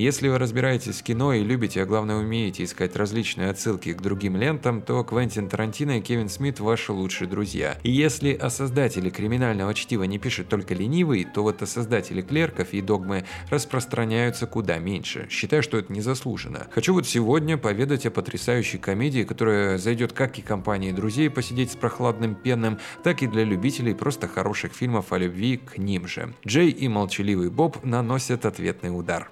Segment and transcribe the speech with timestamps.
[0.00, 4.34] Если вы разбираетесь в кино и любите, а главное умеете искать различные отсылки к другим
[4.34, 7.76] лентам, то Квентин Тарантино и Кевин Смит ваши лучшие друзья.
[7.82, 12.72] И если о создателе криминального чтива не пишет только ленивый, то вот о создателе клерков
[12.72, 15.26] и догмы распространяются куда меньше.
[15.28, 16.66] Считаю, что это незаслуженно.
[16.70, 21.76] Хочу вот сегодня поведать о потрясающей комедии, которая зайдет как и компании друзей посидеть с
[21.76, 26.32] прохладным пенным, так и для любителей просто хороших фильмов о любви к ним же.
[26.46, 29.30] Джей и молчаливый Боб наносят ответный удар.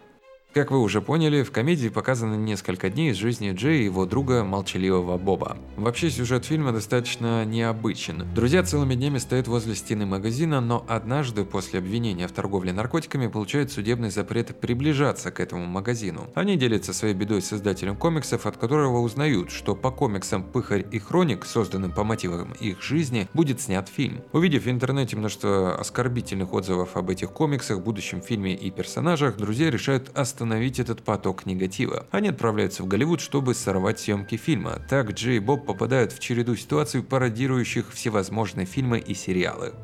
[0.59, 4.43] Как вы уже поняли, в комедии показано несколько дней из жизни Джей и его друга
[4.43, 5.57] молчаливого Боба.
[5.77, 8.27] Вообще сюжет фильма достаточно необычен.
[8.35, 13.71] Друзья целыми днями стоят возле стены магазина, но однажды после обвинения в торговле наркотиками получают
[13.71, 16.27] судебный запрет приближаться к этому магазину.
[16.35, 20.99] Они делятся своей бедой с создателем комиксов, от которого узнают, что по комиксам «Пыхарь и
[20.99, 24.23] Хроник», созданным по мотивам их жизни, будет снят фильм.
[24.33, 30.11] Увидев в интернете множество оскорбительных отзывов об этих комиксах, будущем фильме и персонажах, друзья решают
[30.19, 32.07] остановить остановить этот поток негатива.
[32.11, 34.81] Они отправляются в Голливуд, чтобы сорвать съемки фильма.
[34.89, 39.75] Так Джей и Боб попадают в череду ситуаций, пародирующих всевозможные фильмы и сериалы.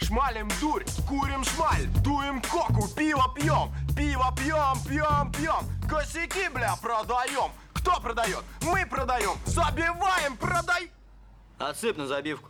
[0.00, 7.50] Шмалим дурь, курим шмаль, дуем коку, пиво пьем, пиво пьем, пьем, пьем, косяки, бля, продаем.
[7.72, 8.44] Кто продает?
[8.62, 10.90] Мы продаем, забиваем, продай.
[11.58, 12.48] Отсыпь на забивку.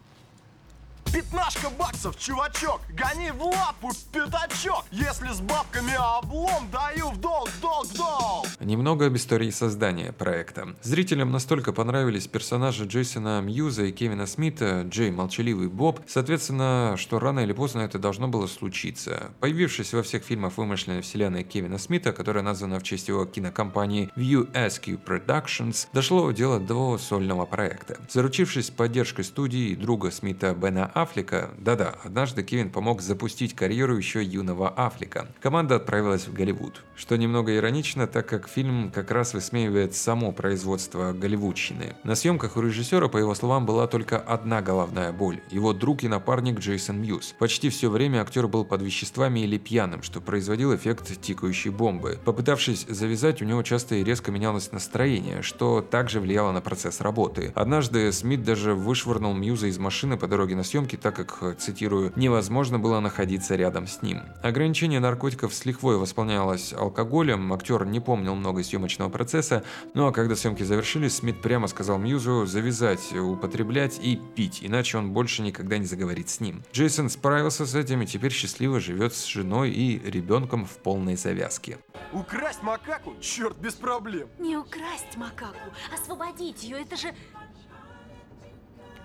[1.13, 4.87] Пятнашка баксов, чувачок, гони в лапу пятачок.
[4.91, 8.47] Если с бабками облом, даю в долг, долг, долг.
[8.61, 10.75] Немного об истории создания проекта.
[10.83, 17.41] Зрителям настолько понравились персонажи Джейсона Мьюза и Кевина Смита, Джей Молчаливый Боб, соответственно, что рано
[17.41, 19.33] или поздно это должно было случиться.
[19.41, 24.51] Появившись во всех фильмах вымышленной вселенной Кевина Смита, которая названа в честь его кинокомпании View
[24.53, 27.99] SQ Productions, дошло дело до сольного проекта.
[28.09, 34.23] Заручившись поддержкой студии и друга Смита Бена Аффлека, да-да, однажды Кевин помог запустить карьеру еще
[34.23, 35.29] юного Аффлека.
[35.41, 36.83] Команда отправилась в Голливуд.
[36.95, 41.97] Что немного иронично, так как фильм как раз высмеивает само производство голливудщины.
[42.05, 46.09] На съемках у режиссера, по его словам, была только одна головная боль– его друг и
[46.09, 47.35] напарник Джейсон Мьюз.
[47.39, 52.21] Почти все время актер был под веществами или пьяным, что производил эффект тикающей бомбы.
[52.25, 57.53] Попытавшись завязать, у него часто и резко менялось настроение, что также влияло на процесс работы.
[57.55, 62.79] Однажды Смит даже вышвырнул Мьюза из машины по дороге на съемки, так как, цитирую, «невозможно
[62.79, 64.23] было находиться рядом с ним».
[64.43, 69.65] Ограничение наркотиков с лихвой восполнялось алкоголем, актер не помнил много съемочного процесса,
[69.95, 75.13] ну а когда съемки завершились, Смит прямо сказал Мьюзу завязать, употреблять и пить, иначе он
[75.13, 76.63] больше никогда не заговорит с ним.
[76.73, 81.79] Джейсон справился с этим и теперь счастливо живет с женой и ребенком в полной завязке.
[82.13, 83.15] Украсть макаку?
[83.21, 84.29] Черт, без проблем.
[84.39, 85.57] Не украсть макаку,
[85.93, 87.15] освободить ее, это же...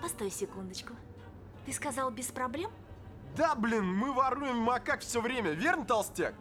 [0.00, 0.92] Постой секундочку.
[1.68, 2.70] Ты сказал без проблем?
[3.36, 6.32] Да, блин, мы воруем макак все время, верно, толстяк?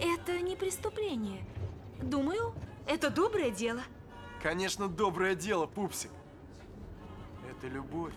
[0.00, 1.44] Это не преступление.
[2.00, 2.54] Думаю,
[2.86, 3.82] это доброе дело.
[4.42, 6.10] Конечно, доброе дело, пупсик.
[7.50, 8.14] Это любовь.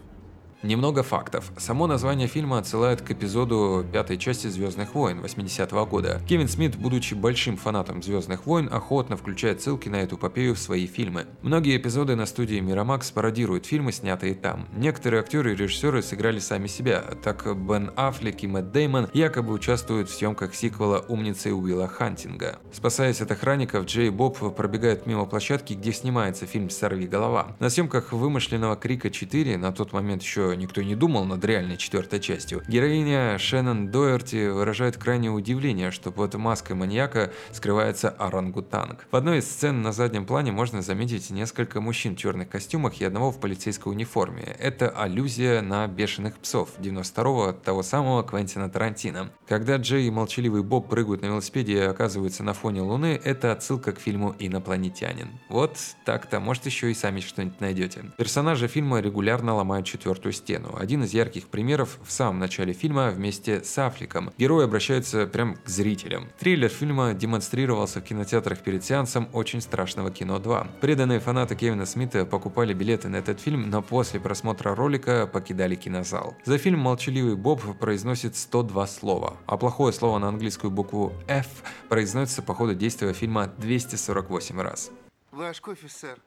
[0.65, 1.51] Немного фактов.
[1.57, 6.19] Само название фильма отсылает к эпизоду пятой части «Звездных войн» 80-го года.
[6.27, 10.87] Кевин Смит, будучи большим фанатом «Звездных войн», охотно включает ссылки на эту эпопею в свои
[10.87, 11.27] фильмы.
[11.43, 14.67] Многие эпизоды на студии Miramax пародируют фильмы, снятые там.
[14.75, 17.03] Некоторые актеры и режиссеры сыграли сами себя.
[17.23, 22.57] Так Бен Аффлек и Мэтт Деймон якобы участвуют в съемках сиквела «Умницы Уилла Хантинга».
[22.71, 27.55] Спасаясь от охранников, Джей Боб пробегают мимо площадки, где снимается фильм «Сорви голова».
[27.59, 32.19] На съемках вымышленного Крика 4, на тот момент еще никто не думал над реальной четвертой
[32.19, 39.07] частью, героиня Шеннон Доерти выражает крайнее удивление, что под маской маньяка скрывается орангутанг.
[39.11, 43.05] В одной из сцен на заднем плане можно заметить несколько мужчин в черных костюмах и
[43.05, 44.55] одного в полицейской униформе.
[44.59, 49.31] Это аллюзия на «Бешеных псов» 92-го того самого Квентина Тарантино.
[49.47, 53.91] Когда Джей и молчаливый Боб прыгают на велосипеде и оказываются на фоне Луны, это отсылка
[53.91, 55.29] к фильму «Инопланетянин».
[55.49, 58.11] Вот так-то, может еще и сами что-нибудь найдете.
[58.17, 60.75] Персонажи фильма регулярно ломают четвертую стену.
[60.77, 64.31] Один из ярких примеров в самом начале фильма вместе с Аффлеком.
[64.37, 66.29] Герои обращаются прям к зрителям.
[66.37, 70.79] Трейлер фильма демонстрировался в кинотеатрах перед сеансом «Очень страшного кино 2».
[70.81, 76.35] Преданные фанаты Кевина Смита покупали билеты на этот фильм, но после просмотра ролика покидали кинозал.
[76.45, 81.47] За фильм «Молчаливый Боб» произносит 102 слова, а плохое слово на английскую букву F
[81.89, 84.91] произносится по ходу действия фильма 248 раз.
[85.31, 86.19] Ваш кофе, сэр.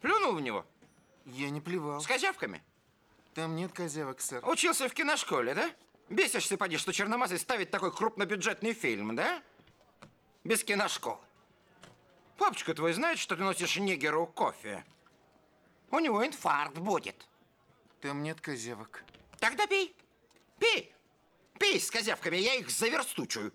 [0.00, 0.64] Плюнул в него?
[1.26, 2.00] Я не плевал.
[2.00, 2.62] С козявками?
[3.34, 4.46] Там нет козявок, сэр.
[4.48, 5.70] Учился в киношколе, да?
[6.08, 9.42] Бесишься, поди, что Черномазый ставит такой крупнобюджетный фильм, да?
[10.42, 11.18] Без киношколы.
[12.36, 14.84] Папочка твой знает, что ты носишь негеру кофе?
[15.90, 17.26] У него инфаркт будет.
[18.00, 19.04] Там нет козявок.
[19.38, 19.94] Тогда пей.
[20.58, 20.92] Пей.
[21.58, 23.52] Пей с козявками, я их заверстучую.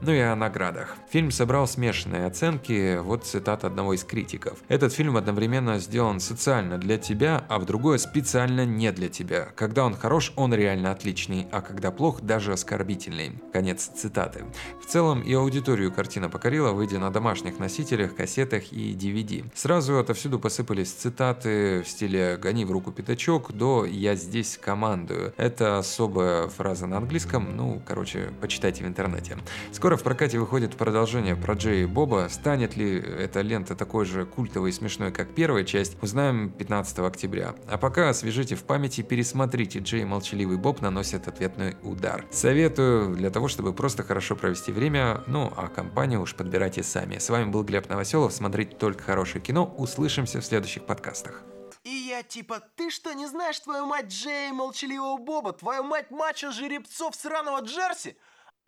[0.00, 0.96] Ну и о наградах.
[1.10, 4.58] Фильм собрал смешанные оценки, вот цитата одного из критиков.
[4.68, 9.48] Этот фильм одновременно сделан социально для тебя, а в другое специально не для тебя.
[9.56, 13.32] Когда он хорош, он реально отличный, а когда плох, даже оскорбительный.
[13.52, 14.44] Конец цитаты.
[14.80, 19.46] В целом и аудиторию картина покорила, выйдя на домашних носителях, кассетах и DVD.
[19.54, 25.34] Сразу отовсюду посыпались цитаты в стиле «гони в руку пятачок» до «я здесь командую».
[25.36, 29.36] Это особая фраза на английском, ну, короче, почитайте в интернете.
[29.72, 32.28] Скоро в прокате выходит продолжение про Джей и Боба.
[32.30, 37.54] Станет ли эта лента такой же культовой и смешной, как первая часть, узнаем 15 октября.
[37.66, 42.26] А пока освежите в памяти, пересмотрите Джей и Молчаливый Боб наносят ответный удар.
[42.30, 47.18] Советую для того, чтобы просто хорошо провести время, ну а компанию уж подбирайте сами.
[47.18, 51.42] С вами был Глеб Новоселов, смотрите только хорошее кино, услышимся в следующих подкастах.
[51.84, 55.52] И я типа, ты что, не знаешь твою мать Джей Молчаливого Боба?
[55.52, 58.16] Твою мать мачо жеребцов сраного Джерси?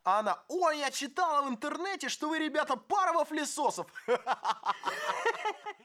[0.02, 3.87] А она, ой, я читала в интернете, что вы, ребята, пара вафлесосов.